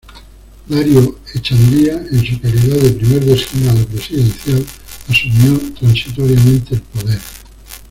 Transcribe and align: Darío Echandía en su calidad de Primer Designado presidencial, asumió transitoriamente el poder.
Darío 0.67 1.19
Echandía 1.35 1.93
en 1.93 2.25
su 2.25 2.41
calidad 2.41 2.75
de 2.77 2.89
Primer 2.93 3.23
Designado 3.23 3.85
presidencial, 3.85 4.65
asumió 5.07 5.59
transitoriamente 5.79 6.73
el 6.73 6.81
poder. 6.81 7.19